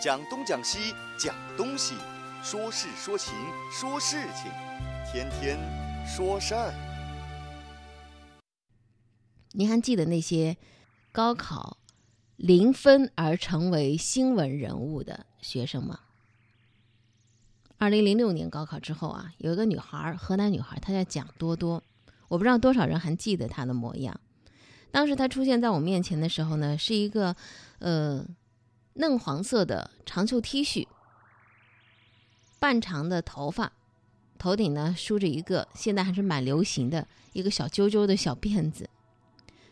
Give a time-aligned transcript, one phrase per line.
[0.00, 1.96] 讲东讲西讲东西，
[2.40, 3.34] 说事说情
[3.72, 4.48] 说事情，
[5.10, 5.58] 天天
[6.06, 6.72] 说事儿。
[9.50, 10.56] 您还记得那些
[11.10, 11.78] 高考
[12.36, 15.98] 零分而成为新闻人物的学生吗？
[17.78, 21.82] 二零零六年高考之后啊，有一个女孩，河南女孩，她叫蒋多多。
[22.28, 24.20] 我不知道多少人还记得她的模样。
[24.92, 27.34] 当时她出现在我面前的时候呢，是一个
[27.80, 28.24] 呃。
[29.00, 30.88] 嫩黄色的长袖 T 恤，
[32.58, 33.72] 半长的头发，
[34.36, 38.90] 头顶呢梳着一个现在还是蛮流行的一个小揪揪的小辫子。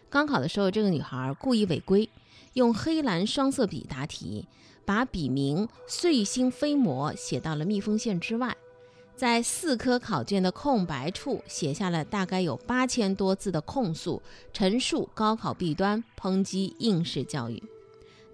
[0.09, 2.09] 刚考的时候，这个女孩故意违规，
[2.53, 4.47] 用黑蓝双色笔答题，
[4.84, 8.56] 把笔名“碎星飞魔”写到了密封线之外，
[9.17, 14.23] 在四科考卷的空白处写下了大概有八千多字的控诉，
[14.53, 17.61] 陈述高考弊端，抨击应试教育。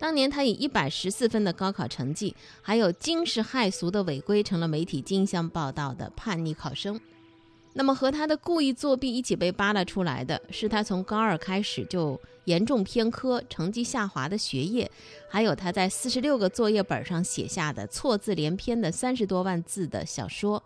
[0.03, 7.01] 当年他以一百十四分的高考成绩，还有惊世骇俗的违规，成了媒体竞相报道的叛逆考生。
[7.75, 14.91] 那么和他的故意作弊一起被扒拉出来的是他从高二开始就严重偏科、成绩下滑的学业，
[15.31, 20.61] 还有他在四十六个作业本上写下的错字连篇的三十多万字的小说。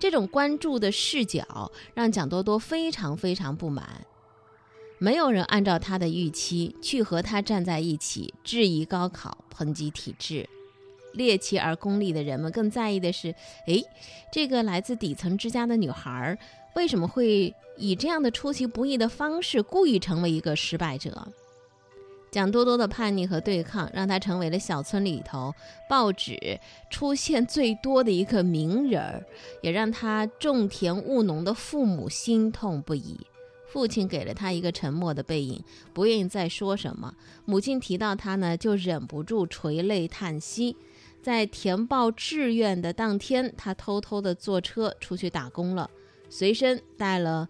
[0.00, 4.06] 这种关注的视角让蒋多多非常非常不满。
[5.02, 10.48] 没有人按照他的预期去和他站在一起，质疑高考，抨击体制。
[11.14, 13.34] 猎奇而功利的人们更在意的是：
[13.66, 13.82] 诶，
[14.30, 16.38] 这个来自底层之家的女孩，
[16.76, 21.26] 为什么会以这样的出其不意的方式，故意成为一个失败者？
[22.30, 25.52] 蒋多多的叛逆和对抗，让他成为了小村里头
[25.88, 29.26] 报纸出现最多的一个名人儿，
[29.62, 33.18] 也让他种田务农的父母心痛不已。
[33.72, 37.14] 父亲给了他一个沉默的背影，不愿意再说什么。
[37.46, 40.76] 母亲提到他呢，就忍不住垂泪叹息。
[41.22, 45.88] 在填报志愿的当天，他偷偷的坐车出去打工了，
[46.28, 47.48] 随身带了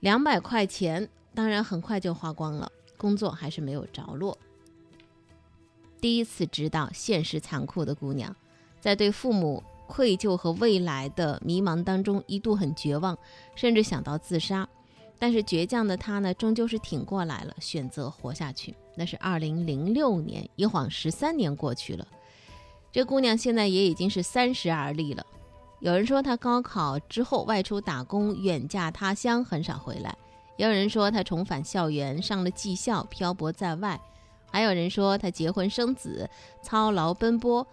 [0.00, 2.68] 两百块钱，当然很快就花光了。
[2.96, 4.36] 工作还是没有着落。
[6.00, 8.34] 第一次知道现实残酷的姑娘，
[8.80, 13.16] 在对父母愧疚和未来的迷茫当中，一度很绝望，
[13.54, 14.68] 甚至想到自杀。
[15.22, 18.74] 但是倔强的他呢，终究是挺过来了，选择活下去。
[18.96, 22.04] 那是二零零六年，一晃十三年过去了，
[22.90, 25.24] 这姑娘现在也已经是三十而立了。
[25.78, 30.10] 有人说她高考之后外出打工，远嫁他乡，很少回来；
[30.56, 33.96] 也有人说她重返校园，上了技校，漂泊在外；
[34.50, 36.28] 还有人说她结婚生子，
[36.64, 37.64] 操劳奔波，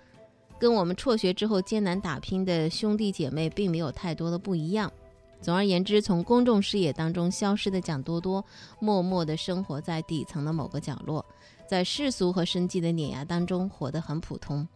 [0.60, 4.92] 跟我们辍学之后艰难打拼的兄弟姐妹并没有太多的不一样。
[5.42, 8.44] 总而言之，从公众视野当中消失的蒋多多，
[8.80, 11.26] 默默地生活在底层的某个角落，
[11.68, 14.68] 在世俗和生计的碾压当中活得很普通。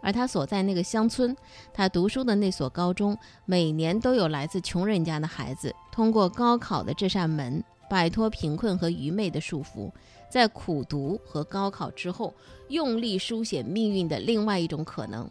[0.00, 1.36] 而他所在那个乡村，
[1.72, 9.90] 他读书的那所高中，每年都有来自穷人家的孩子通过高考的这扇门，摆脱贫困和愚昧的束缚，
[10.30, 12.32] 在苦读和高考之后，
[12.68, 15.28] 用力书写命运的另外一种可能。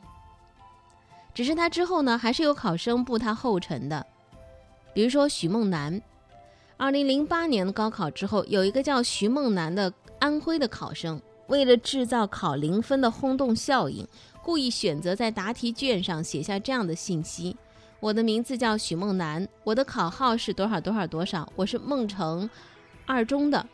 [1.33, 4.05] 只是他之后呢，还是有考生步他后尘的。
[4.95, 6.01] 比如说许梦楠，
[6.77, 14.07] 二零零八年的高考之后，有一个叫徐梦楠的安徽的考生，为了制造考零分的轰动效应，
[14.41, 17.57] 故意选择在答题卷上写下这样的信息
[17.99, 22.49] ：“我的名字叫许梦楠，我的考号是多少多少多少，我是孟城
[23.05, 23.67] 二中的。”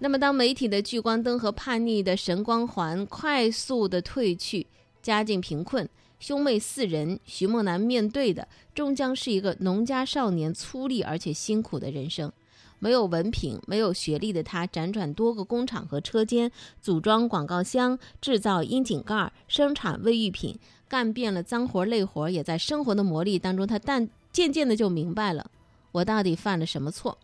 [0.00, 4.66] 那么，当媒体的聚光灯和叛逆的神光环快速的褪去，
[5.04, 5.86] 家境贫困。
[6.18, 12.32] 兄妹四人，徐梦楠面对的终将是一个农家少年粗粝而且辛苦的人生。
[12.78, 16.50] 没有文凭、没有学历的他，辗转多个工厂和车间，
[16.80, 22.30] 组装广告箱，制造窨井盖，生产卫浴品，干遍了脏活累活。
[22.30, 25.50] 也在生活的磨砺当中，他但渐渐的就明白了，
[25.92, 27.18] 我到底犯了什么错。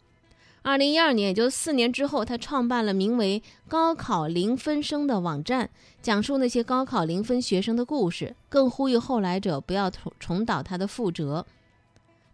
[0.62, 5.71] 二零一二年，也就四年之后，他创办了名为“高考零分生”的网站，
[6.03, 11.47] 讲述那些高考零分学生的故事，更呼吁后来者不要重重蹈他的覆辙。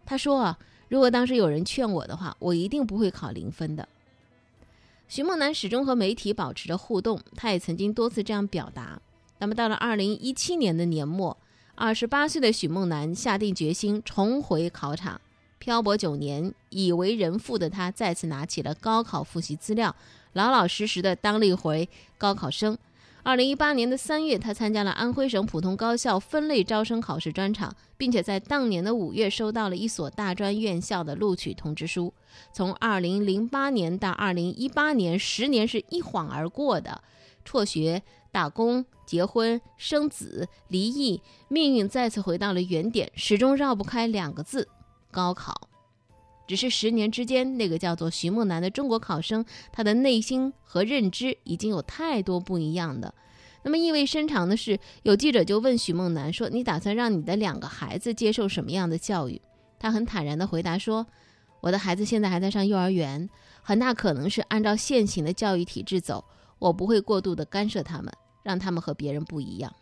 [0.05, 0.59] 他说：“啊，
[0.89, 3.87] 如果当时有人劝我的话，我一定不会考零分的。”
[5.07, 9.01] 徐梦楠始终和媒体保持着互动，他也曾经多次这样表达。
[9.39, 11.37] 那么，到了二零一七年的年末，
[11.75, 15.21] 二十八岁的许梦楠下定决心重回考场。
[15.59, 19.95] 漂泊九年，已为人父的他再次拿起了高考复习资料，
[20.33, 22.77] 老老实实的当了一回高考生。
[23.23, 32.13] 二零一八年的三月，他参加了安徽省普通高校分类招生考试专场，并且在当年的五月收到了一所大专院校的录取通知书。
[32.53, 37.01] 从二零零八年到二零一八年，十年是一晃而过的，
[37.43, 38.03] 辍学。
[38.29, 44.67] 打工、结婚、生子、离异，命运再次回到了原点，始终绕不开两个字：
[45.11, 45.69] 高考。
[46.47, 53.13] 只是十年之间，那个叫做徐梦楠的中国考生，他的内心和认知已经有太多不一样的。
[53.63, 59.41] 那么意味深长的是，有记者就问徐梦楠说：“你打算让你的两个孩子接受什么样的教育？”
[59.77, 61.05] 他很坦然地回答说
[61.59, 63.29] ：“我的孩子现在还在上幼儿园，
[63.61, 66.23] 很大可能是按照现行的教育体制走，
[66.59, 68.09] 我不会过度的干涉他们，
[68.41, 69.75] 让他们和别人不一样。”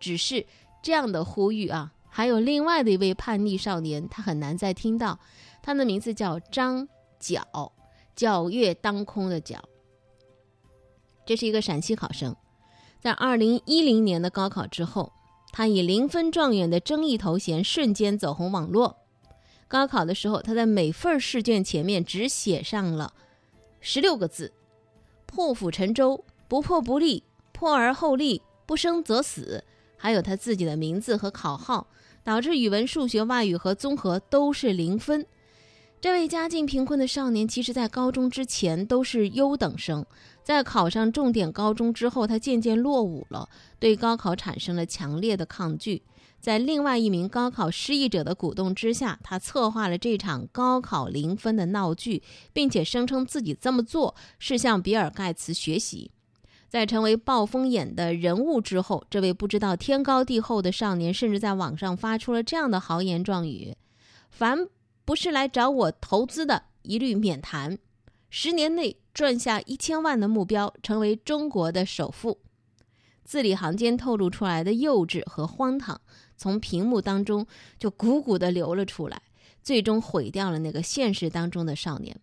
[0.00, 0.44] 只是
[0.82, 1.92] 这样的呼吁啊。
[2.14, 5.18] 还有另外的一位叛逆少年，他很难再听到，
[5.62, 6.86] 他的名字叫张
[7.18, 7.42] 皎，
[8.14, 9.58] 皎月当空的皎。
[11.24, 12.36] 这是一个陕西考生，
[13.00, 15.10] 在二零一零年的高考之后，
[15.52, 18.98] 他以零分状元的争议头衔瞬间走红网络。
[19.66, 23.14] 高考的时候，他在每份试卷前面只写上了
[23.80, 24.52] 十六个字
[25.24, 29.64] ：“破釜沉舟，不破不立，破而后立，不生则死。”
[29.96, 31.86] 还有他自己的名字和考号。
[32.24, 35.26] 导致语文、数学、外语和综合都是零分。
[36.00, 40.04] 这位家境贫困的少年，其实在高中之前都是优等生，
[40.42, 43.48] 在考上重点高中之后，他渐渐落伍了，
[43.78, 46.02] 对高考产生了强烈的抗拒。
[46.40, 52.20] 在另外一名高考失意者的鼓动之下，他策划了这场高考零分的闹剧，
[52.52, 56.10] 并且声称自己这么做是向比尔·盖茨学习。
[56.72, 63.76] 在成为暴风眼的人物之后，这位不知道天高地厚的少年，甚至在网上发出了这样的豪言壮语
[64.32, 64.66] ：“凡
[65.04, 67.76] 不是来找我投资的，一律免谈。
[68.30, 72.38] 十年内赚下一千万的目标，成为中国的首富。”
[73.22, 76.00] 字里行间透露出来的幼稚和荒唐，
[76.38, 77.46] 从屏幕当中
[77.78, 79.20] 就鼓鼓的流了出来，
[79.62, 82.18] 最终毁掉了那个现实当中的少年。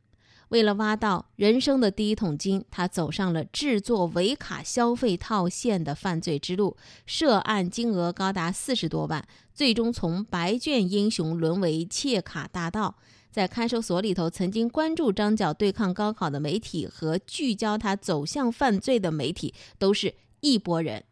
[0.49, 6.75] 为了挖到人生的第一桶金，他走上了制作伪卡消费套现的犯罪之路，
[7.05, 12.95] 涉案金额高达四十多万，最终从白卷英雄沦为窃卡大盗。
[13.31, 21.03] 在看守所里头，曾经关注张角对抗高考的媒体和聚焦他走向犯罪的媒体，都是一拨人。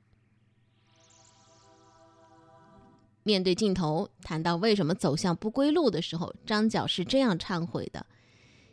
[3.21, 8.03] 面对镜头谈到为什么走向不归路的时候，张角是这样忏悔的。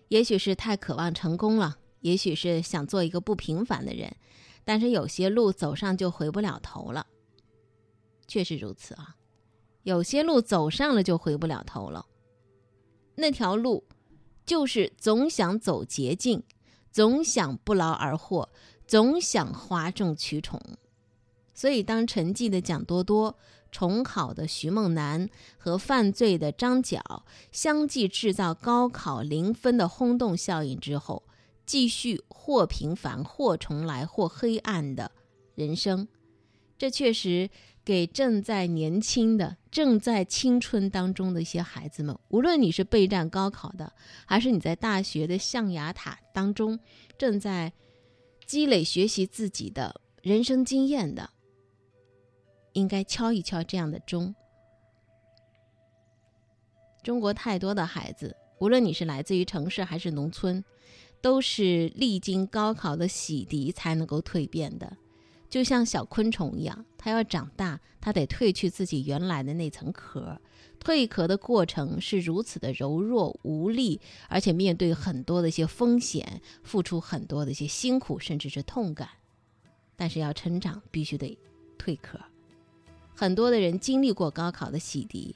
[0.09, 4.15] 也许是太渴望成功了，也许是想做一个不平凡的人，
[4.65, 7.07] 但是有些路走上就回不了头了。
[8.27, 9.17] 确实如此啊，
[9.83, 12.07] 有些路走上了就回不了头了。
[13.17, 13.85] 那条路
[14.45, 16.43] 就是总想走捷径，
[16.91, 18.49] 总想不劳而获，
[18.87, 20.61] 总想哗众取宠。
[21.55, 23.39] 所以，当沉寂的蒋多多。
[23.75, 25.29] 重考的徐梦楠
[25.59, 27.03] 和犯罪的张角
[27.51, 31.25] 相继制造高考零分的轰动效应之后，
[31.67, 35.11] 继续或平凡或重来或黑暗的
[35.57, 36.07] 人生，
[36.79, 37.51] 这确实
[37.85, 43.93] 给正在年轻的、正在青春当中的一些孩子们，无论你是备战高考的，
[44.25, 46.79] 还是你在大学的象牙塔当中
[47.19, 47.73] 正在
[48.47, 51.31] 积累学习自己的人生经验的。
[52.75, 54.35] 应该敲一敲这样的钟。
[57.03, 60.63] 中国太多的孩子，无论你是来自于城市还是农村，
[61.21, 64.97] 都是历经高考的洗涤才能够蜕变的，
[65.49, 70.41] 就像小昆虫一样，它要长大，它得褪去自己原来的那层壳。
[70.81, 79.09] 蜕壳的过程是如此的柔弱无力，而且面对很多的一些风险，付出很多的一些辛苦，甚至是痛感。
[79.97, 81.39] 但是要成长，必须得
[81.79, 82.19] 蜕壳。
[83.15, 85.35] 很多的人经历过高考的洗涤，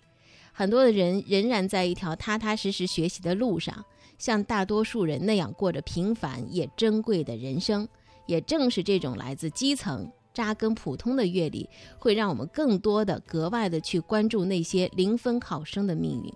[0.52, 3.84] 很多的人仍然在一条踏踏实实学习的路上，
[4.18, 7.88] 像大多数人那样过着平凡也珍贵的人生。
[8.26, 11.66] 也正是这种来自基层、扎根普通的阅历，
[11.98, 16.30] 会让我们更多的、格外的去关注那些零分考生的命运，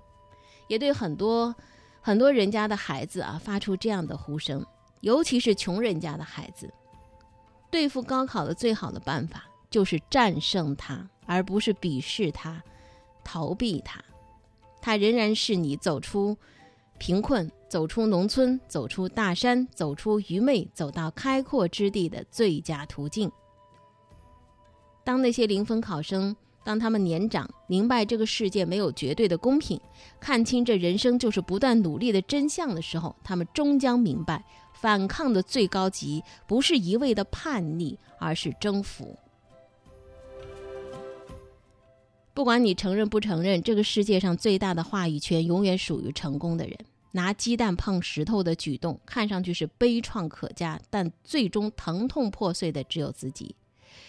[0.68, 1.54] 也对很多
[2.00, 4.64] 很多人家的孩子啊发出这样的呼声，
[5.02, 6.72] 尤其是穷人家的孩子，
[7.70, 11.06] 对付高考的最好的办法就是战胜它。
[11.26, 12.62] 而不是鄙视他、
[13.22, 14.02] 逃避他，
[14.80, 16.36] 他仍然是你走出
[16.98, 23.30] 贫困、走出农村、走出大山、走出愚昧、走到开阔之地的最佳途径。
[25.04, 29.80] 当那些零分考生，当他们年长，明白这个世界没有绝对的公平，
[30.20, 39.18] 看清这人生就是不断努力的真相的时候，他们终将明白，反抗的最高级不是一味的叛逆，而是征服。
[42.34, 46.76] 不管你承认不承认，这个世界上最大的话语权永远属于成功的人。
[47.12, 53.54] 拿鸡蛋碰石头的举动看上去是悲怆可嘉，但最终疼痛破碎的只有自己。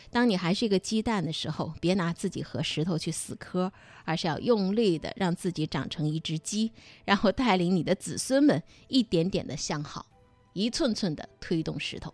[0.10, 3.74] 当你还是一个鸡蛋的时候，别拿自己和石头去死磕，
[4.06, 6.72] 而是要用力的让自己长成一只鸡，
[7.04, 10.06] 然后带领你的子孙们一点点的向好，
[10.54, 12.14] 一寸寸的推动石头。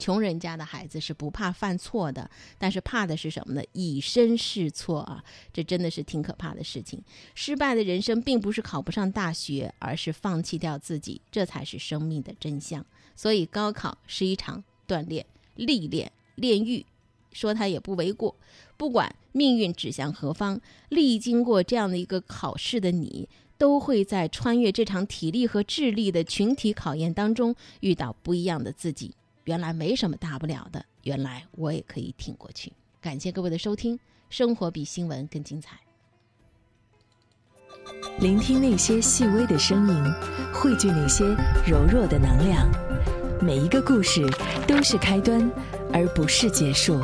[0.00, 2.28] 穷人家的孩子是不怕犯错的，
[2.58, 3.62] 但是怕的是什么呢？
[3.72, 7.00] 以身试错啊，这真的是挺可怕的事情。
[7.34, 12.84] 失败的人生并不是考不上大学，而是放弃掉自己，这才是生命的真相。
[13.14, 15.26] 所以，高考是一场锻炼、
[15.56, 16.86] 历练、炼狱，
[17.32, 18.34] 说它也不为过。
[18.78, 23.28] 不管命运指向何方，历经过这样的一个考试的你，
[23.58, 29.12] 都会在穿越这场体力和智力的群体考验当中，遇到不一样的自己。
[29.44, 32.72] 原来没什么大不了的，原来我也可以挺过去。
[33.00, 35.78] 感谢各位的收听，生活比新闻更精彩。
[38.18, 40.12] 聆听那些细微的声音，
[40.52, 41.24] 汇聚那些
[41.66, 42.68] 柔弱的能量。
[43.42, 44.26] 每一个故事
[44.68, 45.50] 都是开端，
[45.92, 47.00] 而不是结束。